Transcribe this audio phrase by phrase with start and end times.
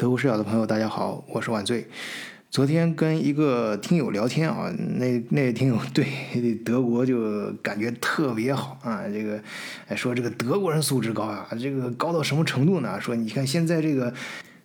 [0.00, 1.86] 德国视角的朋友，大家好，我是万岁。
[2.50, 9.38] 昨天跟一个听友聊天啊，那那听友对德国就感觉特别好啊，这个
[9.94, 12.98] 说这个德国人素质高啊，这个高到什么程度呢？
[12.98, 14.10] 说你看现在这个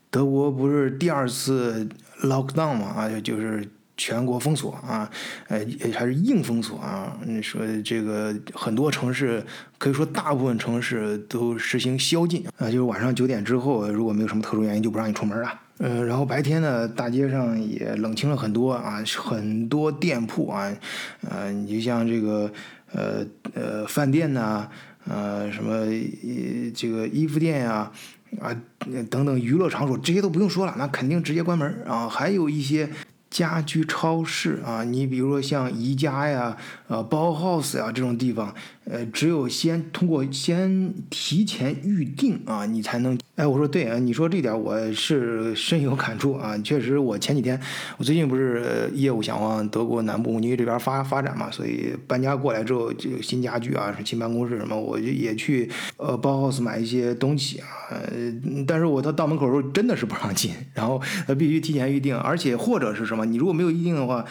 [0.09, 1.85] 德国不是第二次
[2.23, 3.67] lockdown 嘛啊，就就是
[3.97, 5.09] 全国封锁啊，
[5.47, 5.59] 呃
[5.93, 7.17] 还是硬封锁啊。
[7.25, 9.43] 你说这个很多城市
[9.77, 15.61] 可以说大部分城市都实行宵禁啊，就是晚上九点之后，如果没有什么特殊原因，就不让你出门了。
[15.77, 20.71] 呃，然后白天呢，大街上也冷清了很多啊，很多店铺啊，
[21.29, 22.51] 呃，你就像这个
[22.93, 24.69] 呃呃饭店呐，
[25.07, 25.85] 呃什么
[26.73, 27.91] 这个衣服店呀，
[28.39, 28.55] 啊
[29.09, 32.89] 等等娱乐场所，这些都不用说了，那肯定直接关门啊，还有一些。
[33.35, 36.55] 家居超市啊，你比如说像宜家呀、
[36.87, 38.53] 呃包 house 呀这种地方，
[38.85, 43.17] 呃，只有先通过先提前预定啊，你才能。
[43.35, 46.57] 哎，我说对啊，你说这点我是深有感触啊。
[46.59, 47.59] 确实，我前几天
[47.97, 57.67] 我最近不是业务想往德国南部慕尼黑这边发发展嘛，所以搬家过来之后，就新家具啊、新办公室什么，我就也去呃包 house 买一些东西啊。
[58.65, 61.01] 但是我到到门口的时候真的是不让进，然后
[61.37, 63.25] 必须提前预定，而且或者是什么。
[63.25, 64.23] 你如果没有预定的话，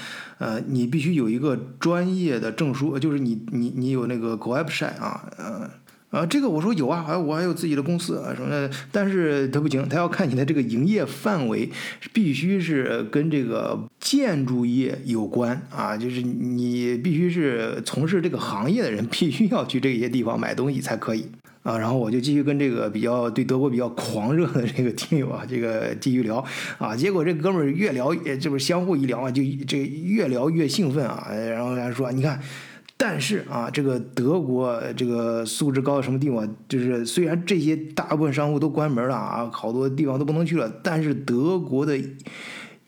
[0.45, 5.70] 呃，你必须有一个专业的证书，就是你你你有那个 g o a p s h i 啊，呃，
[6.11, 11.70] 啊，这个我说有啊，还我还有自己的公司啊什么的，但是他不行，他要看你的这个营业范围，
[12.12, 21.25] 必须是跟这个建筑业有关啊，就是你必须是从事这个行业的人，必须要去这些地方买东西才可以。
[21.65, 26.45] 啊，然后我就继续跟这个比较对德国比较狂热的这个听友啊，这个继续聊
[26.77, 26.95] 啊。
[26.95, 31.27] 结果这哥们儿越聊，这不是相互一聊啊，就这越聊越兴奋啊。
[31.33, 32.39] 然后他说：“你看，
[32.98, 36.47] 但是啊，这个德国这个素质高到什么地方？
[36.69, 41.98] 就是虽然这些大部分商户都关门了啊，好多地方都不能去了，但是德国的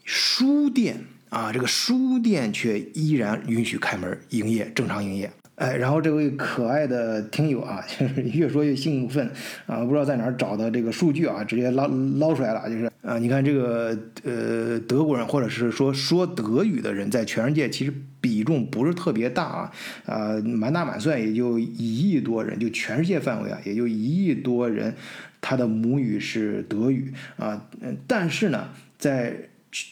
[0.04, 9.30] 书店啊，这个书店却依然允许开门营业，正常营业。”哎，然后这位可爱的听友啊， 就是越说越兴奋
[9.66, 11.86] 啊，不知道在哪儿找的这个数据啊，直接捞
[12.18, 19.72] 捞出来了，就是啊，你看这个呃德国人或者是说说德语的人，在全世界其实比重不是特别大啊，
[20.04, 24.94] 啊满打满算也就一亿多人，就全世界范围啊，也就一亿多人，
[25.40, 29.34] 他的母语是德语啊，嗯，但是呢，在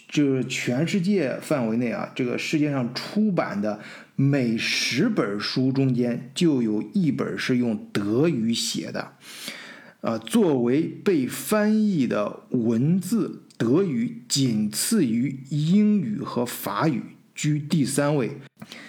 [0.09, 3.81] 就是全世界范围内啊，这个世界上出版的。
[4.17, 9.15] 每十本书中间就有一本是用德语写的，
[10.03, 17.03] 呃，作为被翻译的文字，德语仅次于英语和法语，
[17.35, 18.39] 居第三位。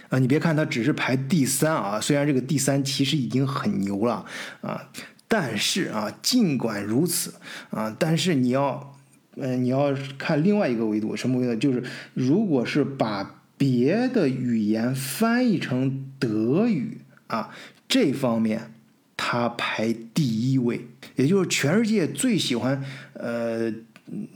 [0.09, 4.23] 啊，你别看它只是排第三啊，虽然这个第三其实已经很牛了
[4.61, 4.89] 啊，
[5.27, 7.33] 但是啊，尽管如此
[7.71, 8.95] 啊，但是你要，
[9.35, 11.55] 嗯，你要看另外一个维度，什么维度？
[11.55, 17.49] 就是如果是把别的语言翻译成德语啊，
[17.87, 18.73] 这方面
[19.15, 22.83] 它排第一位，也就是全世界最喜欢
[23.13, 23.71] 呃，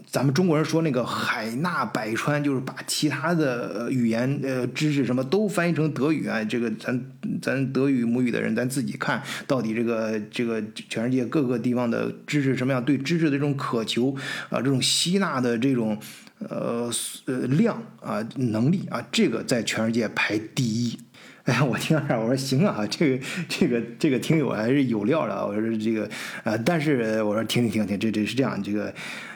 [0.08, 6.42] 咱们中国人说那个海纳百川，就是把其他的语言呃知识什么都翻译成德语啊。
[6.44, 7.06] 这个咱
[7.42, 14.16] 咱德语母语的人，咱自己看到底这个这个全世界各个地方的知识什么样，对知识的这种渴求
[14.50, 16.00] 啊，这种吸纳的这种。
[16.48, 16.90] 呃
[17.26, 20.98] 呃量啊能力啊，这个在全世界排第一。
[21.46, 25.48] 哎，我听到这儿，我说行啊，这个这个这个听友还是有料的。
[25.48, 26.08] 我说这个
[26.44, 28.94] 呃，但是我说听听听听，这这是这样，这个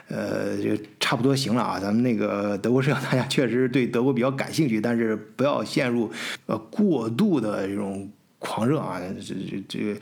[0.09, 1.79] 呃，这差不多行了啊。
[1.79, 6.11] 咱们那个德国社，大家确实对德国比较感兴趣，但是不要陷入
[6.45, 8.11] 呃过度的这种。
[8.45, 9.99] 狂热啊，这这这个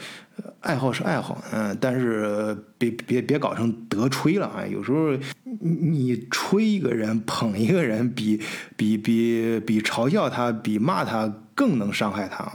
[0.61, 4.65] 爱好是爱好，嗯，但是别别别搞成德吹了啊！
[4.65, 5.15] 有时候
[5.59, 8.41] 你吹一个人、捧一个人，比
[8.75, 12.51] 比比比嘲笑他、比骂他更能伤害他。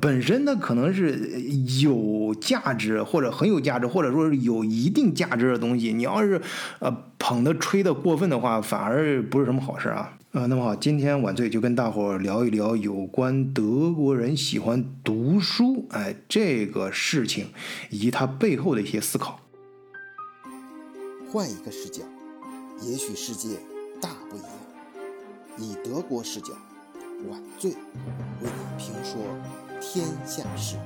[0.00, 1.42] 本身他可能是
[1.82, 6.40] 有价值或者很有价值，或者说是有一定价值的东西，你要是
[6.78, 10.16] 呃捧的、吹的过分的话，反而不是什么好事啊。
[10.32, 17.48] 呃，那么好，今天晚醉就跟大伙儿聊一聊有关德国人喜欢读书，哎，这个事情
[17.90, 19.38] 以及它背后的一些思考。
[21.30, 22.02] 换一个视角，
[22.80, 23.58] 也许世界
[24.00, 24.48] 大不一样。
[25.58, 26.54] 以德国视角，
[27.28, 29.20] 晚醉为你评说
[29.82, 30.76] 天下事。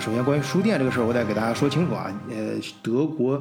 [0.00, 2.12] 首先关于书店这个事儿，我得给大家说清楚啊。
[2.28, 3.40] 呃，德国，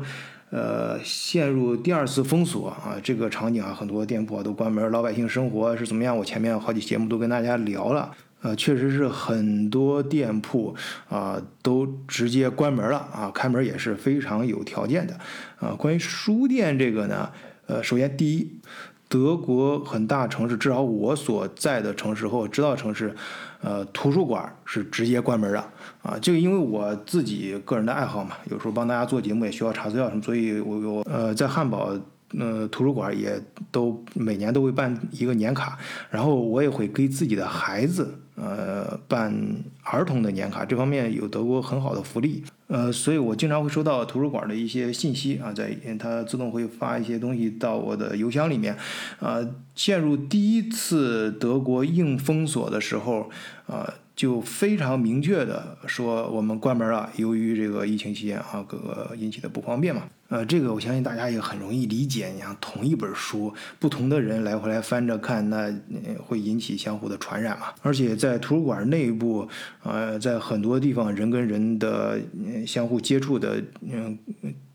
[0.52, 6.16] 呃，陷入第二次封锁啊，这个场景啊，很多店铺啊都关门，老百姓生活是怎么样？
[6.16, 8.12] 我前面好几节目都跟大家聊了。
[8.42, 10.76] 呃，确实是很多店铺
[11.08, 15.18] 啊都直接关门了啊，开门也是非常有条件的
[15.60, 15.74] 啊。
[15.78, 17.32] 关于书店这个呢，
[17.68, 18.60] 呃，首先第一，
[19.14, 23.16] 德国很大城市，至少我所在的城市和我知道的城市，
[23.62, 25.60] 呃，图书馆是直接关门的
[26.02, 26.18] 啊。
[26.20, 31.96] 这个因为我自己个人的爱好嘛，有时候帮大家做节目也需要查资料什么，所以我我呃在汉堡。
[32.40, 33.40] 呃，图书馆也
[33.72, 35.78] 都每年都会办一个年卡，
[36.10, 39.34] 然后我也会给自己的孩子呃办
[39.84, 48.76] 儿童的年卡，这方面有德国很好的福利，呃，所以我经常会收到图书馆的一些信息啊，在它自动会发一些东西到我的邮箱里面，
[49.20, 49.40] 啊，
[49.76, 53.30] 陷入第一次德国硬封锁的时候，
[53.68, 53.94] 啊。
[54.16, 60.04] 就非常明确的说，我们关门了，由于这个疫情期间啊，各个引起的不方便嘛。
[60.34, 62.30] 呃，这个我相信大家也很容易理解。
[62.30, 65.72] 你像同一本书，不同的人来回来翻着看，那
[66.26, 67.68] 会引起相互的传染嘛。
[67.84, 69.48] 而且在图书馆内部，
[69.84, 72.20] 呃，在很多地方，人跟人的
[72.66, 74.18] 相互接触的嗯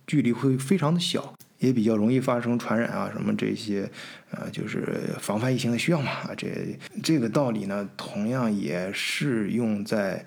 [0.06, 1.34] 距离会非常的小。
[1.58, 3.90] 也比较容易发生传染啊，什么这些，
[4.30, 6.32] 呃，就是防范疫情的需要嘛。
[6.36, 10.24] 这这个道理呢，同样也适用在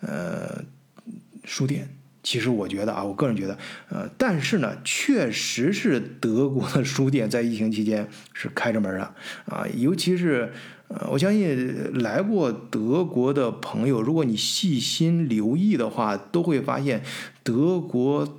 [0.00, 0.62] 呃
[1.42, 1.88] 书店。
[2.22, 3.58] 其实我觉得啊，我个人觉得，
[3.88, 9.14] 呃，但是呢，确实是德国的书店在疫情期间是开着门的
[9.46, 9.66] 啊。
[9.74, 10.52] 尤其是
[10.88, 17.02] 呃，我相信来过德国的朋友，如果你细心留意的话，都会发现
[17.42, 18.36] 德国。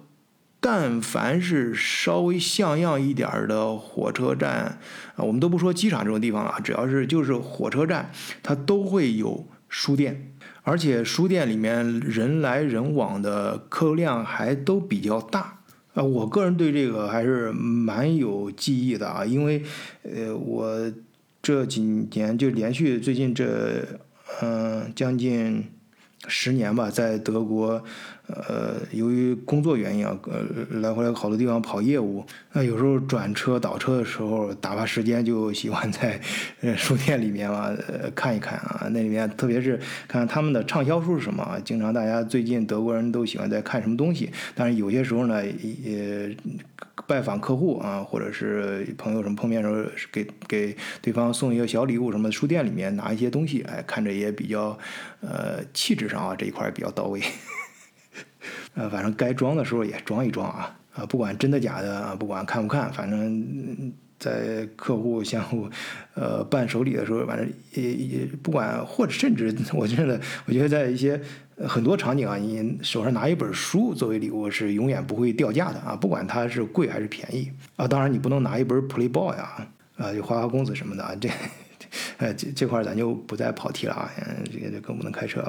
[0.63, 4.77] 但凡是稍微像样一点儿的火车站
[5.15, 8.11] 啊，我们都不说机场这种地方了，只要是就是火车站，
[8.43, 10.30] 它都会有书店，
[10.63, 15.59] 而且书店里面人来人往的客流量还都比较大
[15.93, 16.03] 呃。
[16.03, 19.63] 我个人对这个还是蛮有记忆的啊，因为
[20.03, 20.91] 呃，我
[21.41, 23.83] 这几年就连续最近这
[24.41, 25.65] 嗯将近
[26.27, 27.83] 十年吧，在德国。
[28.27, 36.17] 呃，由于工作原因啊，呃，来回来好多地方跑业务，那有时候转车倒车的时候打发时间，就喜欢在
[36.61, 39.77] 呃书店里面嘛，呃看一看啊，那里面特别是
[40.07, 46.33] 看他们的畅销书是什么，经常大家最近德国人都喜欢在看什么东西，但是有些时候呢，也
[47.11, 54.79] 拜访客户啊，或者是朋友什么碰面时候，给给对方送一个小礼物什么，书店里面拿一些东西，哎，看着也比较
[55.19, 57.21] 呃气质上啊这一块比较到位。
[58.75, 65.69] 呃，反正该装的时候也装一装啊，啊，不管真的假的啊，不管看不看，反正在客户相互
[66.13, 71.19] 呃办手礼的时候，反正也也不管，或者甚至我觉得，我觉得在一些
[71.67, 79.67] 很多场景啊，你手上拿一本书作为礼物是永远不会掉价的啊，不管它是贵还是便宜啊，当然你不能拿一本 Playboy 啊，
[79.97, 81.29] 啊，有花花公子什么的啊，这。
[82.17, 84.11] 哎，这这块咱就不再跑题了啊！
[84.19, 85.41] 嗯，这个就更不能开车。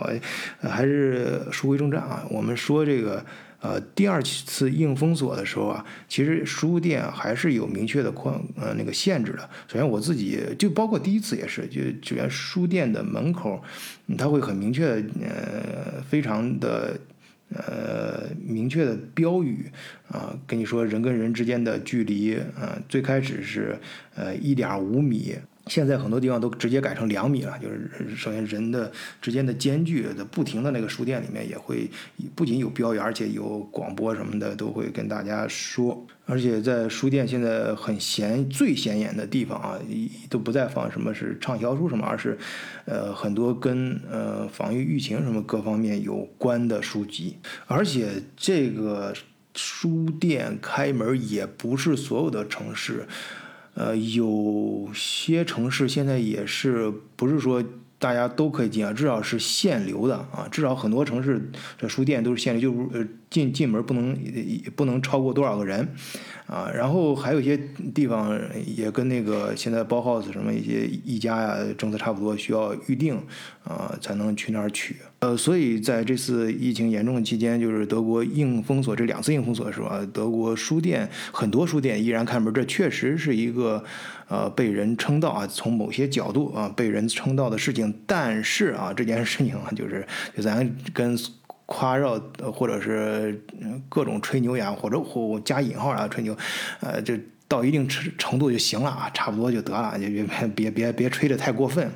[0.60, 2.26] 我还是书归正传啊。
[2.30, 3.24] 我们说这个
[3.60, 9.48] 呃，第二次硬封锁的时候啊，其实书店还是有明确的框呃那个限制的。
[9.68, 13.62] 首先我自己就包括第一次也是，就就连书店的门口，
[14.18, 16.98] 它会很明确呃，非常的
[17.54, 19.70] 呃明确的标语
[20.08, 23.78] 啊，跟你说人跟人之间的距离啊，最开始是
[24.16, 25.36] 呃一点五米。
[25.68, 31.88] 现在很多地方都直接改成两米了，就是首先人的之间的间距的不停的那个书店里面也会
[32.34, 36.04] 不仅有标语，而且有广播什么的都会跟大家说。
[36.24, 39.78] 而且在书店现在很显最显眼的地方啊，
[40.28, 42.36] 都不再放什么是畅销书什么，而是
[42.84, 47.38] 呃很多跟呃防御疫情什么各方面有关的书籍。
[47.66, 49.14] 而且这个
[49.54, 53.06] 书店开门也不是所有的城市。
[53.74, 57.64] 呃，有些城市现在也是不是说
[58.02, 61.40] 大家都可以进啊，至少是限流的啊，至少很多城市
[61.78, 64.18] 这书店都是限流，就是呃进进门不能
[64.74, 65.88] 不能超过多少个人。
[66.48, 67.56] 啊，然后还有一些
[67.94, 73.16] 地方也跟那个现在包 house 什么一些一家呀政策差不多，需要预定
[73.64, 74.96] 啊才能去那儿取。
[75.20, 83.82] 呃，所以在这次疫情严重的期间，就是德国硬封锁这两次硬封锁的时候啊，德国书店很多书店依然开门，这确实是一个
[84.32, 88.02] 呃被人称道啊，从某些角度啊被人称道的事情。
[88.06, 91.16] 但是啊，这件事情啊， 就是就咱跟。
[91.64, 92.20] 夸耀
[92.52, 93.42] 或者是
[93.88, 96.36] 各种吹牛呀，或者或加引号啊吹牛，
[96.80, 97.14] 呃，就
[97.48, 101.90] 到一定程程度就行了啊，差不多就得了，就别别别别吹的太过分。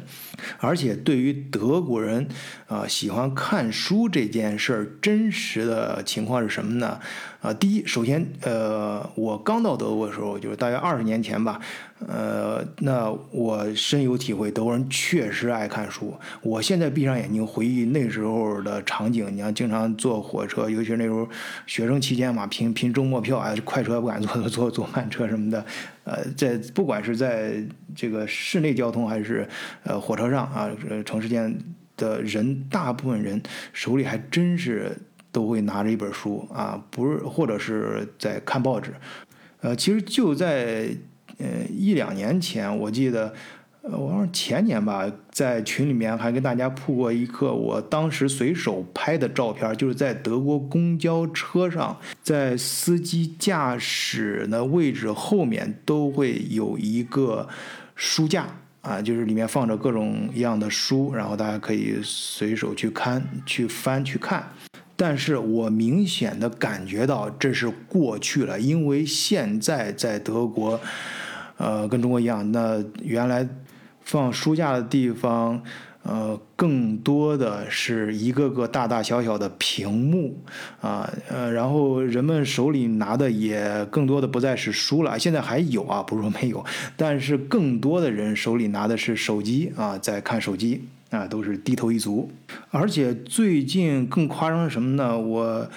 [0.58, 2.26] 而且对于德国人
[2.66, 6.98] 啊喜欢看书这件事儿，真实的情况是什么呢？
[7.40, 11.60] 啊，第一，首先，呃，我刚到德国的时候，就是大约二十年前吧，
[12.08, 16.12] 呃，那我深有体会，德国人确实爱看书。
[16.42, 21.28] 我现在闭上眼睛回忆那时候的场景，你像经常坐火车，尤其是那时候
[21.66, 25.64] 学生期间嘛，拼拼周末票啊，快车不敢坐，坐坐慢车什么的。
[26.06, 27.62] 呃，在不管是在
[27.94, 29.46] 这个市内交通还是
[29.84, 30.70] 呃火车上啊，
[31.04, 31.54] 城市间
[31.98, 33.42] 的人，大部分人
[33.74, 34.96] 手里还真是。
[35.32, 38.94] 都会拿着一本书啊，不是，或者是在看报纸。
[39.60, 40.88] 呃，其实就在
[41.36, 43.34] 呃一两年前，我记得，
[43.88, 57.48] 呃，我说前年吧，在群里面还跟大家铺过一个我当时随手拍的照片，就是在德国公交车上，在司机驾驶的位置后面都会有一个
[57.94, 58.48] 书架
[58.80, 64.44] 啊，就是里面放着各种一样的书，然后大家可以随手去看、去翻、去看。
[64.96, 70.80] 但是我明显的感觉到这是过去了，因为现在在德国，
[71.58, 73.46] 呃，跟中国一样，那原来
[74.06, 75.62] 放书架的地方，
[76.02, 80.42] 呃，更多的是一个个大大小小的屏幕，
[80.80, 86.64] 啊，呃，然后人们手里拿的也更多的不再是书了，现在还有啊，不是说没有，
[86.96, 90.88] 但是更多的人手里拿的是手机啊，在看手机。
[91.08, 92.28] 啊，都是低头一族，
[92.70, 95.16] 而且最近更夸张是什么呢？
[95.16, 95.70] 我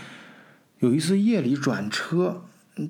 [0.79, 2.41] 有一次夜里转车，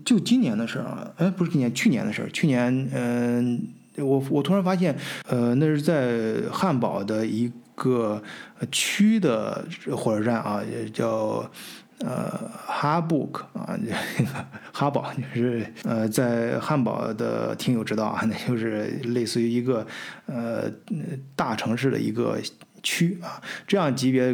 [0.06, 2.30] 就今年的事儿啊，哎，不是今年，去年的事儿。
[2.30, 3.62] 去年，嗯，
[4.02, 4.96] 我我突然发现，
[5.28, 8.22] 呃，那是在汉堡的一个
[8.72, 9.66] 区的
[9.96, 10.62] 火车站啊，
[10.94, 11.50] 叫。
[12.02, 13.78] 呃，哈布克啊，
[14.72, 19.86] 哈堡就是呃，在汉堡的听友知道啊， 那就是类似于一个
[20.26, 20.72] 呃
[21.36, 22.38] 大城市的一个
[22.82, 23.36] 区啊，
[23.68, 24.34] 这样级别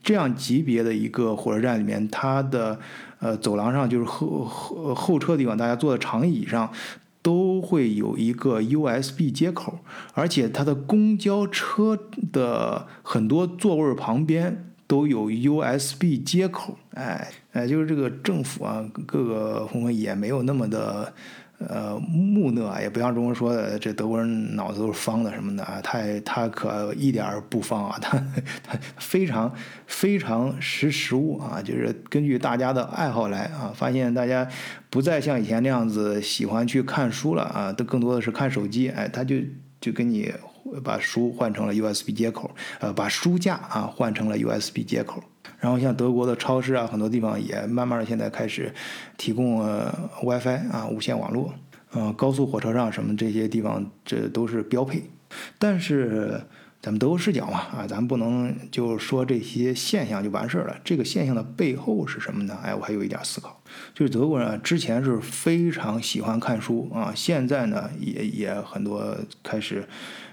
[0.00, 2.78] 这样级别的一个火车站里面，它的
[3.18, 6.72] 呃走廊上就是后后后车地方，大家坐在长椅上
[7.22, 9.78] 都会有一个 USB 接口，
[10.12, 11.98] 而且它的公交车
[12.32, 14.68] 的很多座位旁边。
[14.88, 21.10] 都有 USB 接口，哎哎，就是这个政府啊，各个部门也没有那么的
[21.68, 28.18] 呃木讷啊，也不像中国说的这德国人脑子都是方的什么的啊，他他可一点儿不方啊， 他
[28.62, 29.52] 他非常
[29.86, 34.46] 非常识时务啊，就是根据大家的爱好来啊，发现大家
[34.90, 39.36] 不再像以前那样子喜欢去看书了啊，都更多的是看手机，哎，他就
[39.80, 40.32] 就跟你。
[40.82, 42.50] 把书换成了 USB 接口，
[42.80, 45.22] 呃，把书架啊换成了 USB 接口。
[45.62, 48.74] 然后像德国的超市啊，很多地方也慢慢的现在开始
[49.16, 49.60] 提供
[50.20, 51.54] WiFi 啊，无线网络。
[51.94, 55.04] 嗯，高速火车上什么这些地方，这都是标配。
[55.60, 56.40] 但是
[56.80, 60.76] 咱们德国视角嘛，啊，咱们不能就说这些现象就完事儿了。
[60.82, 62.58] 这个现象的背后是什么呢？
[62.60, 63.62] 哎，我还有一点思考，
[63.94, 69.86] 就是德国人啊，之前是非常喜欢看书啊，现在呢也也很多开始。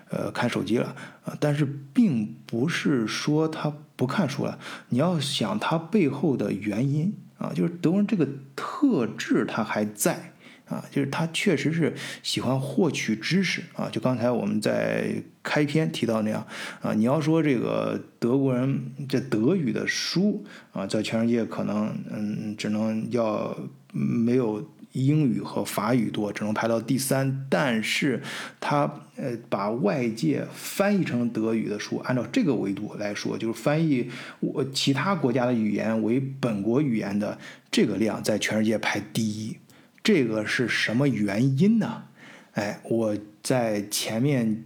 [0.10, 1.64] 呃，看手机了啊，但是
[1.94, 4.58] 并不是说他不看书了。
[4.90, 10.34] 你要想他背后的原因啊，就是德国人这个特质他还在
[10.68, 13.88] 啊，就是他确实是喜欢获取知识啊。
[13.92, 16.46] 就刚才我们在开篇提到那样
[16.82, 23.56] 啊，你要说这个德国人这德语的书啊，在全世界可能嗯，只能要
[23.92, 24.68] 没有。
[25.06, 27.46] 英语和法语多，只能排到第三。
[27.50, 28.22] 但是，
[28.60, 37.38] 他呃把外界翻译成德语的书，按照这个维度来说，就是翻译我其他国家的语言为本国语言的
[37.72, 39.58] 这个量，在全世界排第一。
[40.04, 42.04] 这个是什么原因呢？
[42.54, 44.66] 哎，我在前面。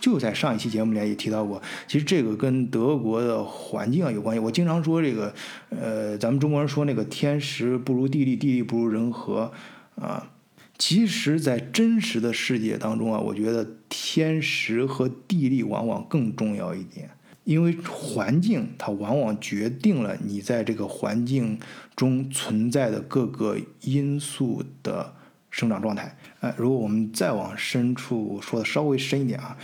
[0.00, 4.40] 就在上一期节目里也提到过，其实这个跟德国的环境啊有关系。
[4.40, 5.34] 我经常说这个，
[5.70, 9.52] 呃，咱们中国人说那个天时不如地利，地利不如人和，
[9.96, 10.30] 啊，
[10.78, 17.10] 其实，在真实的世界当中啊，我觉得天时和地利往往更重要一点，
[17.44, 21.58] 因为环境它往往决定了你在这个环境
[21.94, 25.14] 中存在的各个因素的。
[25.50, 29.56] 生长状态，呃，如果我们再往深处说的稍微深一点啊，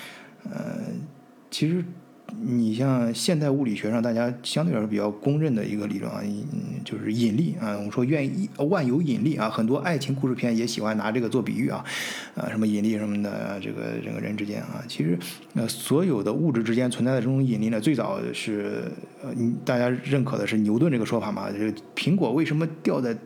[0.51, 0.79] 呃，
[1.51, 1.85] 其实
[2.43, 6.21] 你像现代物理学上大家相对来说比较公认的一个理论啊，
[6.85, 11.85] 就是引力啊，我们说愿意万有引力啊，很多爱情故事片也喜欢拿这个做比喻啊，
[12.35, 15.17] 啊，什么引力什么的，这个人和人之间啊，其实
[15.55, 18.91] 呃，所有的物质之间存在的这种引力呢，最早是
[19.23, 19.31] 呃，
[19.65, 23.17] 大家认可的是牛顿这个说法嘛，就是苹果为什么掉在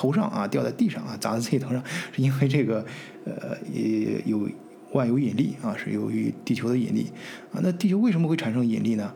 [0.00, 2.82] 头上啊，掉在地上啊，砸在自己头上， 是因为这个，
[3.26, 4.48] 呃，也有
[4.92, 7.08] 万有引力啊，是由于地球的引力
[7.52, 7.60] 啊。
[7.62, 9.12] 那地球为什么会产生引力呢？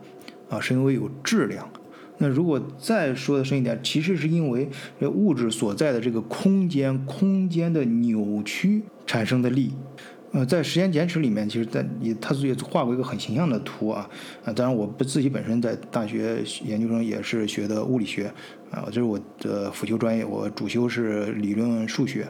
[0.47, 1.67] 啊，是因为有质量。
[2.19, 4.69] 那如果再说的深一点，其实是因为
[5.01, 9.73] 物质所在的这个空间，空间的扭曲产生的力。
[10.31, 14.05] 呃，在《时间简史》里面，其实在也他也画过一个很形象的图啊。
[14.43, 18.29] 啊，当然我不自己本身在大学研究生也是学的物理学
[18.75, 22.27] 啊，这是我的辅修专业，我主修是理论数学。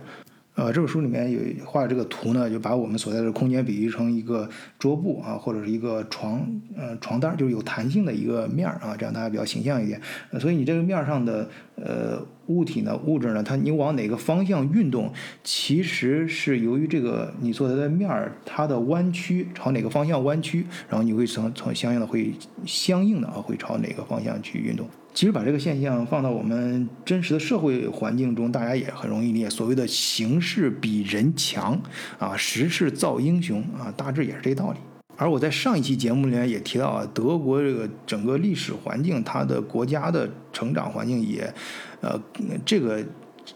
[0.54, 4.48] 呃，这本书里面有画这个图呢，就把我们所在的空间比喻成一个
[4.80, 6.42] 桌布啊，或者是一个床，
[6.78, 10.00] 呃，床单，就是有弹性的一个面儿啊，这样大家比较形象一点。
[10.40, 15.12] 所以你这个面上的呃物体呢，物质呢，它你往哪个方向运动，
[15.44, 22.32] 其实是由于这个你所在的面儿它的弯曲朝哪个方向弯曲，然后你会从从相应的会
[22.66, 24.88] 相应的啊会朝哪个方向去运动。
[25.16, 29.50] 其实把这个现象放到我们真实的社会环境中，大家也很容易理解。
[29.50, 31.82] 所谓的形势比人强
[32.20, 34.78] 啊，时势造英雄啊，大致也是这道理。
[35.16, 41.52] 而我在上一期节目里面也提到啊，德国这个整个历史环境，它的国家的成长环境也，
[42.02, 42.22] 呃，
[42.66, 43.02] 这个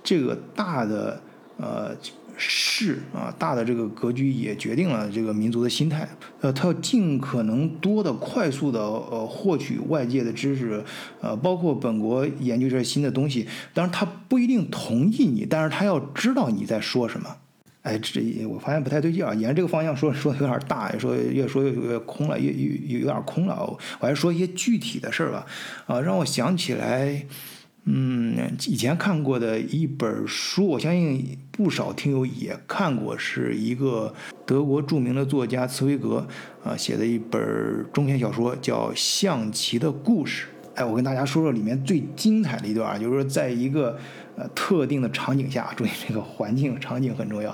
[0.02, 1.22] 这个大的
[1.58, 1.94] 呃。
[2.40, 6.08] 势啊，大的这个格局也决定了这个民族的心态。
[6.40, 10.82] 呃，他要尽可能多的、快速的呃获取外界的知识，
[11.20, 13.46] 呃，包括本国研究这些新的东西。
[13.74, 17.36] 当然，他不一定同意你，但是他要知道你在说什么。
[17.82, 23.78] 哎，这我发现不太对劲啊，沿这个方向说说的有点大，说越说越越空了，越越有点空了。
[24.00, 25.46] 我还说一些具体的事儿吧，
[25.88, 27.26] 啊，让我想起来。
[27.86, 28.36] 嗯，
[28.68, 34.14] 以前看过的一本书，我相信不少听友也看过，是一个
[34.46, 36.26] 德国著名的作家茨威格
[36.64, 40.48] 啊写的一本中篇小说，叫《象棋的故事》。
[40.80, 44.00] 哎，我跟大家说说里面最精彩的一段啊，就是说在一个。
[44.40, 47.52] 呃，特定的场景下，注意这个环境场景很重要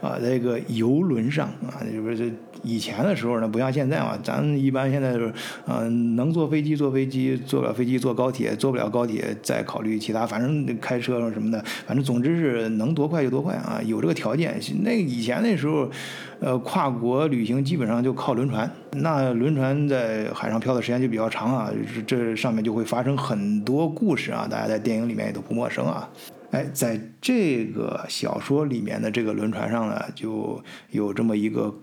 [0.00, 0.16] 啊。
[0.22, 5.32] 在这个游轮上啊，就是以前的时候呢，不像现在嘛，咱一般现在就是，
[5.66, 13.80] 嗯，能坐飞机坐飞机，坐不了飞机坐高铁，坐不了高铁再考虑其他，反正开车什么的，反正总之是能多快就多快啊。
[13.84, 15.90] 有这个条件，那以前那时候，
[16.38, 21.72] 呃，跨国旅行基本上就靠轮船，那轮船在海上漂的时间就比较长啊，
[22.06, 26.08] 这上面就会发生很多故事啊，大家在电影里面也都不陌生啊。
[26.50, 31.74] 哎，在这个小说里面的这个轮船上呢，就有这么一个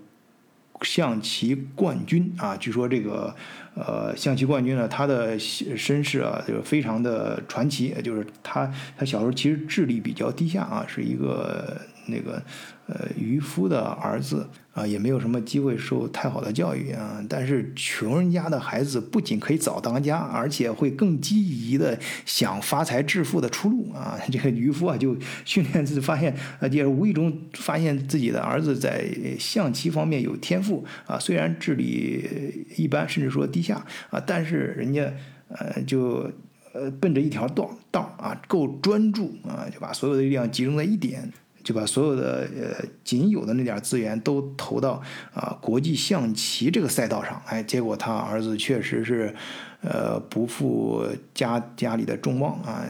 [0.82, 2.56] 象棋冠军啊。
[2.56, 3.34] 据说这个
[3.74, 7.94] 呃象棋冠军呢，他的身世啊，就是非常的传奇。
[8.02, 12.42] 就是他他小时候其实智力比较低下啊，是一个那个
[12.88, 14.48] 呃渔夫的儿子。
[14.76, 17.24] 啊，也没有什么机会受太好的教育啊。
[17.26, 24.20] 但是穷人家的孩子不仅可以早当家，而且会更积极的想发财致富的出路啊。
[24.30, 29.06] 这个渔夫啊，就训练自己，发现啊，也无意中发现自己的儿子在
[29.38, 31.18] 象棋方面有天赋啊。
[31.18, 35.10] 虽然智力一般，甚至说低下啊，但是人家
[35.48, 36.30] 呃就
[36.74, 41.32] 呃奔着一条道道啊，够专注啊，就把所有的力量集中在一点。
[41.66, 45.02] 就把所有的呃仅有的那点资源都投到
[45.34, 49.34] 啊国际象棋这个赛道上，哎，结果他儿子确实是，
[49.80, 52.86] 呃不负家家里的众望啊，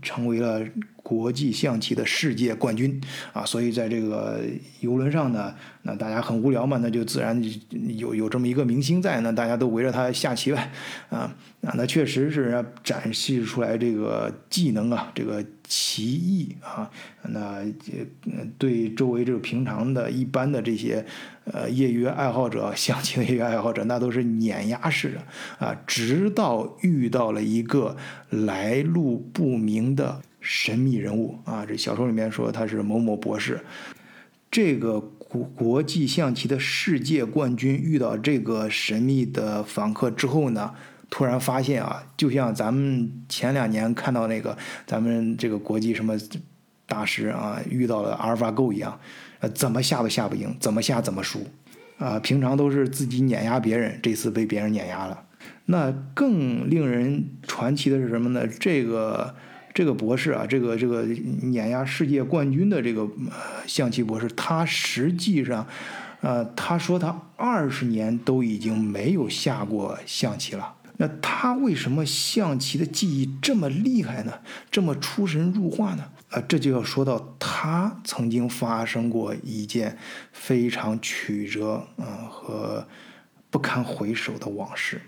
[0.00, 0.64] 成为了
[1.10, 3.00] 国际象棋的世界冠军。
[3.32, 4.40] 啊，所以在这个
[4.78, 7.42] 游轮上呢，那大家很无聊嘛，那就自然
[7.96, 10.70] 有有这么一个明星在，那大家都围着他下棋呗，
[11.08, 15.44] 啊，那那确实是展示出来这个技能啊，这个。
[15.72, 16.90] 棋艺啊，
[17.28, 17.62] 那
[18.58, 21.06] 对周围这个平常的一般的这些
[21.44, 25.64] 呃业余爱好者，象棋的业余爱好者，那都是碾压式的。
[25.64, 27.96] 啊，直到遇到了一个
[28.30, 33.60] 来路不明的神秘人物啊，这小说里面说他是某某博士，
[34.50, 40.74] 这个国国际象棋的世界冠军遇到这个神秘的访客之后呢？
[41.12, 46.16] 突然发现啊，就像咱们前两年看到那个咱们这个国际什么
[46.86, 48.96] 大师啊，遇到了阿尔法狗一样，
[49.40, 51.44] 呃，怎么下都下不赢，怎么下怎么输，
[51.98, 55.20] 啊，平常都是自己碾压别人，这次被别人碾压了。
[55.64, 58.46] 那更令人传奇的是什么呢？
[58.46, 59.34] 这个
[59.72, 63.08] 这个博士啊，这个这个碾压世界冠军的这个
[63.66, 65.66] 象棋博士，他实际上，
[66.20, 70.74] 呃，他说他二十年都已经没有下过象棋了。
[70.96, 74.40] 那他为什么象棋的技艺这么厉害呢？
[74.70, 76.04] 这么出神入化呢？
[76.28, 79.96] 啊，这就要说到他曾经发生过一件
[80.32, 82.86] 非常曲折啊和
[83.48, 85.00] 不堪回首的往事。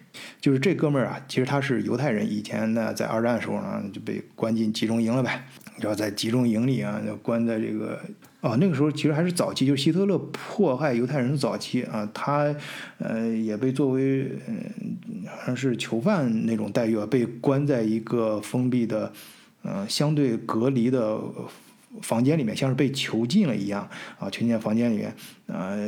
[0.42, 5.46] 就是这哥们儿啊，其实他是犹太人，以前呢在二战的时候呢就被关进集中营了呗。
[5.78, 7.96] 要在集中营里啊，就关在这个
[8.40, 12.52] 哦，那个时候其实还是早期，就是希特勒迫害犹太人的早期啊，他
[12.98, 14.96] 呃也被作为嗯
[15.28, 19.12] 好像是囚犯那种待遇啊，被关在一个封闭的
[19.62, 21.20] 呃相对隔离的。
[22.00, 23.86] 房间里面像是被囚禁了一样
[24.18, 25.14] 啊，囚禁在房间里面，
[25.46, 25.78] 呃，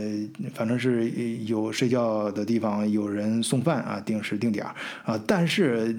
[0.52, 1.10] 反正是
[1.44, 4.66] 有睡觉的地方，有人送饭啊，定时定点
[5.04, 5.18] 啊。
[5.26, 5.92] 但是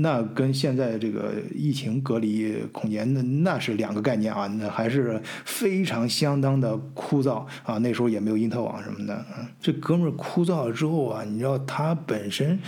[0.00, 7.78] 那跟现在这个疫情隔离空间那那是两个概念啊，那还是非常相当的枯燥啊。
[7.78, 9.48] 那时候也没有因特网什么的啊。
[9.60, 12.58] 这哥们儿枯燥了之后啊，你知道他本身。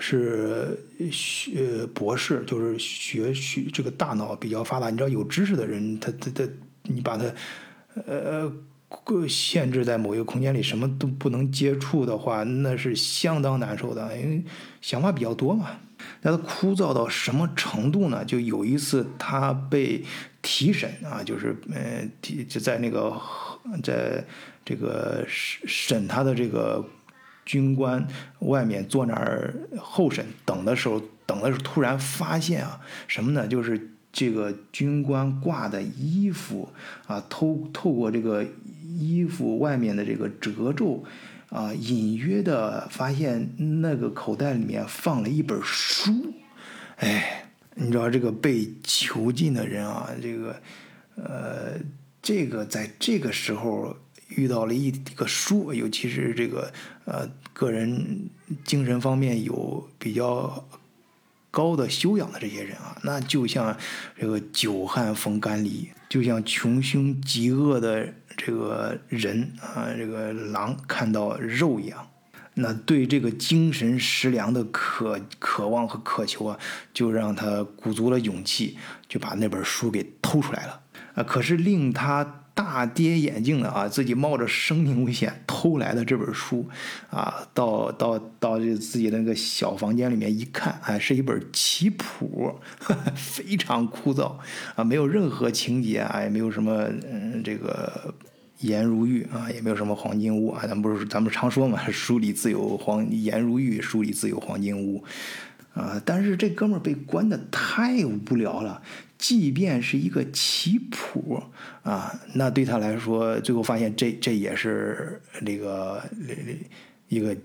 [0.00, 0.76] 是
[1.12, 4.90] 学博士，就是学学这个大脑比较发达。
[4.90, 6.44] 你知道，有知识的人，他他他，
[6.82, 7.24] 你把他
[8.06, 8.52] 呃
[9.28, 14.16] 限制在某一个空间里，什么都不能接触的话，那是相当难受的。
[14.18, 14.42] 因为
[14.80, 15.70] 想法比较多嘛。
[16.22, 18.24] 那他枯燥到什么程度呢？
[18.24, 20.02] 就有一次他被
[20.42, 23.16] 提审啊，就是呃提就在那个
[23.82, 24.24] 在
[24.64, 26.84] 这个审审他的这个。
[27.44, 28.06] 军官
[28.40, 33.46] 外面坐那儿候审等的时候，等的时候突然发现啊，什么呢？
[33.46, 36.68] 就是这个军官挂的衣服
[37.06, 38.46] 啊，透透过这个
[38.82, 41.04] 衣服外面的这个褶皱
[41.50, 43.48] 啊，隐约的发现
[43.80, 46.32] 那个口袋里面放了一本书。
[46.96, 50.56] 哎，你知道这个被囚禁的人啊，这个
[51.16, 51.78] 呃，
[52.22, 53.96] 这个在这个时候。
[54.36, 56.72] 遇到了一个书，尤其是这个
[57.04, 58.28] 呃个人
[58.64, 60.66] 精神方面有比较
[61.50, 63.76] 高的修养的这些人啊，那就像
[64.18, 72.08] 这个久旱逢甘霖，就像穷凶极恶的这个人啊，这个狼看到肉一样，
[72.54, 76.58] 那对这个精神食粮的渴渴望和渴求啊，
[76.92, 78.76] 就让他鼓足了勇气，
[79.08, 80.80] 就把那本书给偷出来了
[81.14, 81.22] 啊。
[81.22, 82.40] 可是令他。
[82.54, 86.64] 大跌眼镜的啊，自己冒着生命危险偷来的这本书，
[87.10, 92.54] 啊，到到到这自己的那个小房间里面一看，哎，是一本棋谱，
[93.16, 94.36] 非常枯燥
[94.76, 98.14] 啊，没有任何情节啊，也没有什么嗯，这个
[98.60, 105.02] 颜如玉啊，也没有什么黄金屋啊，咱们不是咱们常说嘛， 书里自有黄颜如玉，书里自有黄金屋。
[105.74, 106.00] 啊！
[106.04, 108.80] 但是这哥们儿被关的太无聊了，
[109.18, 111.42] 即便是一个棋谱
[111.82, 116.00] 啊，那对他来说，最后发现这这也是那个
[117.08, 117.36] 一个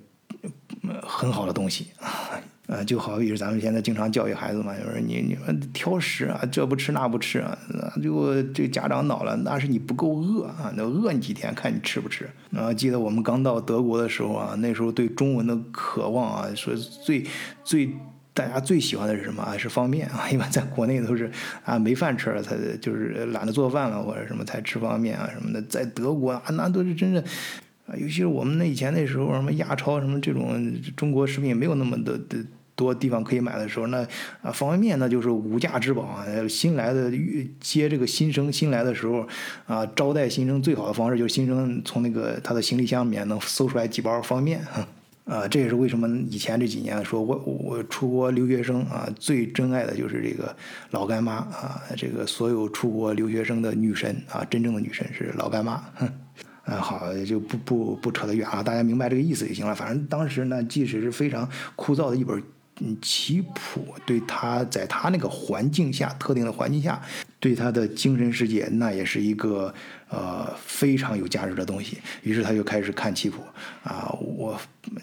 [1.01, 2.39] 很好的东西啊。
[2.67, 7.57] 呃，就好比是咱们现在经常教育孩子嘛，就是你你们挑食啊，这不吃那不吃啊，
[7.99, 12.29] 最后这家长恼了，那是你不够饿啊，那饿你几天，看你吃不吃。
[12.55, 17.25] 啊，记得我们刚到德国的时候啊，那时候对中文的渴望啊，说最
[17.63, 17.91] 最。
[18.39, 19.57] 大家最喜欢的是什么啊？
[19.57, 20.25] 是方便啊！
[20.31, 21.29] 一般在国内都是
[21.65, 25.61] 啊，没饭吃了才就是懒得做饭了或者什么才吃方便面啊什么的。
[25.63, 27.21] 在德国啊，那都是真正
[27.85, 32.37] 啊，尤其是我们那以前那时候什么亚超什么这种中国食品没有那么的的
[32.75, 34.07] 多地方可以买的时候，那
[34.41, 36.25] 啊方便面那就是无价之宝啊！
[36.47, 37.11] 新来的
[37.59, 39.27] 接这个新生新来的时候
[39.67, 44.85] 啊，招待新生最好的方式就是新生从那个他的行李箱里面能搜出来几包方便面。
[45.29, 50.55] 啊，这也是为什么以前这几年说我我出国留学生啊，最珍爱的就是这个
[50.91, 55.73] 老干妈啊，这个所有出国留学生的女神啊，真正的女神是老干妈。
[56.65, 59.75] 啊， 好，就不不不扯得远了，大家明白这个意思就行了。
[59.75, 62.41] 反正当时呢，即使是非常枯燥的一本。
[62.81, 67.01] 嗯，棋谱对他在他那个环境下，特定的环境下，
[67.39, 69.73] 对他的精神世界，那也是一个
[70.07, 71.97] 呃非常有价值的东西。
[72.23, 73.43] 于是他就开始看棋谱
[73.83, 74.57] 啊，我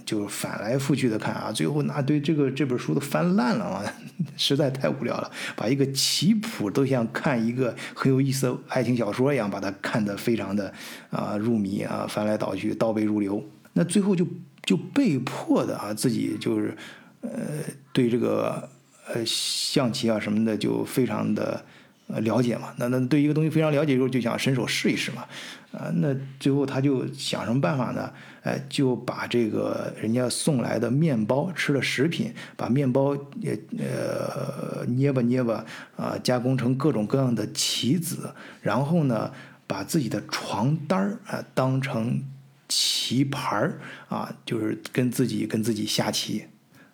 [0.06, 3.84] 就反来覆去的看啊，最后那对这个这本书都翻烂了啊，
[4.38, 10.72] 实在太无聊了，把一个棋谱都像看一个很有意思的爱情小说一样，把它看得非常的
[11.10, 13.44] 啊入迷啊，翻来倒去，倒背如流。
[13.74, 14.26] 那最后就
[14.64, 16.74] 就被迫的啊，自己就是。
[17.22, 18.68] 呃，对这个
[19.12, 21.64] 呃象棋啊什么的就非常的
[22.08, 22.72] 呃了解嘛。
[22.76, 25.24] 那那对一个东西非常了解之后，就想伸手试一试嘛。
[25.72, 28.10] 啊，那最后他就想什么办法呢？
[28.42, 39.30] 哎，就把这个人家送来的面包吃的食品，把面包也呃捏吧捏吧啊，加工成各种各样的棋子，然后呢，
[39.66, 42.22] 把自己的床单儿啊当成
[42.68, 46.44] 棋盘儿啊，就是跟自己跟自己下棋。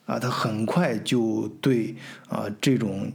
[0.06, 1.94] 啊，他很快就对
[2.28, 3.10] 啊这种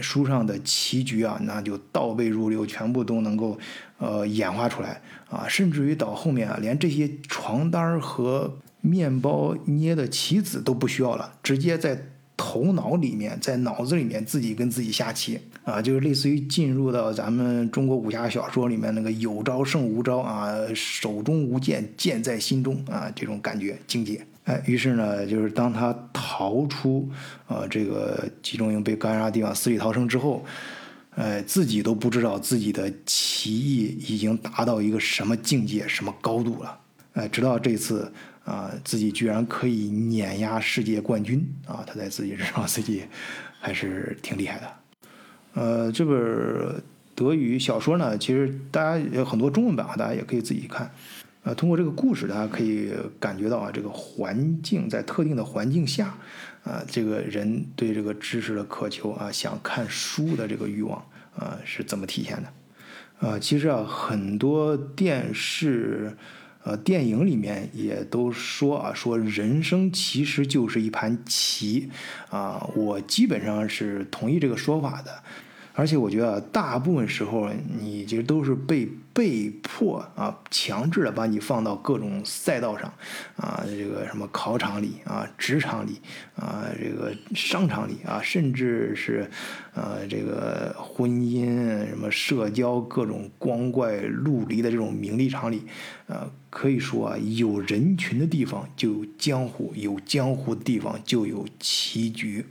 [0.00, 3.58] 书上的棋局啊，那就倒背如流，全部都能够
[3.98, 24.26] 呃演化出来啊，甚至于到后面啊，连这些床单和面包捏的棋子都不需要了，直接在头脑里面，在脑子里面自己跟自己下棋啊，就是类似于进入到咱们中国武侠小说里面那个有招胜无招啊，手中无剑，剑在心中啊，这种感觉境界。
[24.44, 27.10] 哎，于是呢，就是当他逃出
[27.46, 30.44] 呃这个集中营被干杀地方，死里逃生之后，
[31.14, 36.78] 呃，自己都不知道自己的棋艺已经达到一个什么境界、什么高度了。
[37.14, 38.12] 哎，直到这次
[38.44, 43.04] 啊，自己居然可以碾压世界冠军啊，他才自己知道自己
[43.60, 44.72] 还是挺厉害的。
[45.54, 46.82] 呃，这本
[47.14, 50.92] 德语小说呢，其实大家有很多中文版啊，大家也可以自己看。
[51.44, 56.16] 呃，通过这个故事，大家可以感觉到啊，这个环境在特定的环境下，
[56.64, 60.98] 啊，这个人对这个知识的渴求啊，想看书的这个欲望
[61.36, 63.28] 啊，是怎么体现的？
[63.28, 66.16] 啊，其实啊，很多电视、
[66.62, 71.90] 呃电影里面也都说啊，说人生其实就是一盘棋
[72.30, 75.22] 啊，我基本上是同意这个说法的。
[75.74, 82.92] 而且我觉得，大部分时候你其实都是被被迫啊，强制的把你放到各种赛道上，
[83.36, 86.00] 啊，这个什么考场里啊，职场里
[86.36, 89.28] 啊，这个商场里啊，甚至是，
[89.74, 95.62] 呃，这个婚姻、什么社交各种光怪陆离的这种名利场里，
[96.06, 102.44] 呃，可以说啊，有人群的地方就有江湖，有江湖的地方就有棋局。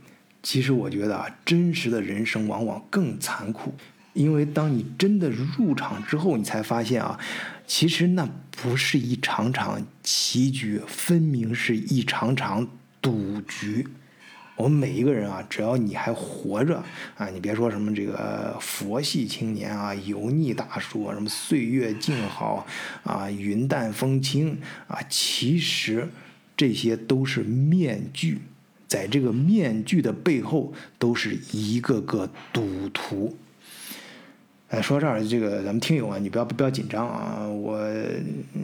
[0.44, 3.74] 其实我觉得啊，真实的人生往往更残酷，
[4.12, 7.18] 因为当你真的入场之后，你才发现啊，
[7.66, 12.68] 其实那不是一场场棋局，分明是一场场
[13.00, 13.88] 赌局。
[14.56, 16.84] 我们每一个人啊，只要你还活着
[17.16, 22.66] 啊，你别说什么这个佛系青年啊、油腻大叔啊、什么岁月静好
[23.02, 26.06] 啊、云淡风轻啊，其实
[26.54, 28.42] 这些都是面具。
[28.94, 33.36] 在这个面具的背后，都是一个个赌徒。
[34.68, 37.44] 哎，说到这儿，这个咱们听友啊，你不要不要紧张啊！
[37.48, 37.76] 我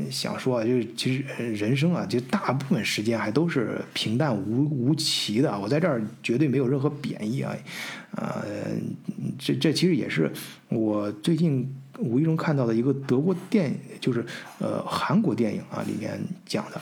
[0.09, 5.59] 想说啊，就是其实人生啊，就大部分时间还都是平淡无无奇的。
[5.59, 7.57] 我在这儿绝对没有任何贬义啊，
[8.15, 8.67] 呃，
[9.37, 10.33] 这这其实也是
[10.69, 14.25] 我最近无意中看到的一个德国电影，就是
[14.61, 16.81] 呃韩国电影啊里面讲的，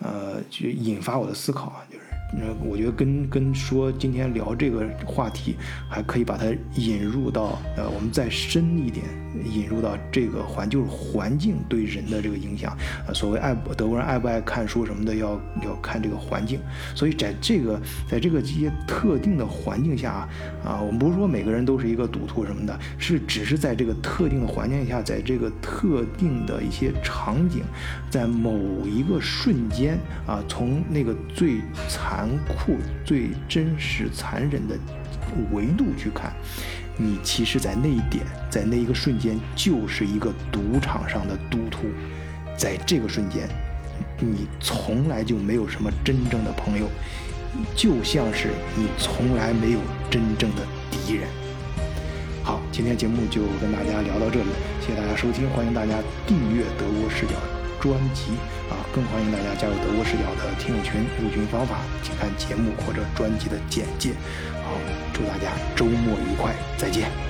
[0.00, 2.09] 呃，就引发我的思考啊，就是。
[2.32, 5.56] 那我觉得跟跟说今天聊这个话题，
[5.88, 9.04] 还可以把它引入到呃，我们再深一点，
[9.52, 12.76] 引入到这个环就是环境对人的这个影响。
[13.08, 16.60] 呃，所谓爱德国人爱不爱看书什么的，要要看这个环境。
[16.94, 20.28] 所以在这个在这个这些特定的环境下
[20.64, 27.64] 啊，我们不是说每个人都是一个赌徒什么的，是只是在这个特定的环境下，在这个特定的一些场景，
[28.08, 32.19] 在某一个瞬间啊，从那个最惨。
[32.20, 34.76] 残酷、最真实、残忍的
[35.52, 36.30] 维度去看，
[36.98, 41.86] 你其实，在那一点，在那一个瞬间，就是一个赌场上的赌徒。
[42.58, 43.48] 在这个瞬间，
[44.18, 46.86] 你从来就没有什么真正的朋友，
[47.74, 49.78] 就像是你从来没有
[50.10, 51.26] 真正的敌人。
[52.44, 54.50] 好，今天节目就跟大家聊到这里，
[54.82, 55.94] 谢谢大家收听，欢迎大家
[56.26, 57.32] 订阅《德国视角》。
[57.80, 58.32] 专辑
[58.68, 61.00] 啊，更欢迎大家加入德国视角的听友群。
[61.18, 64.12] 入群方法，请看节目或者专辑的简介。
[64.62, 64.72] 好，
[65.14, 67.29] 祝大家周末愉快，再见。